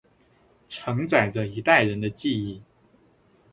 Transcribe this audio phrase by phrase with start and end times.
[0.67, 2.63] 承载着一代人的记忆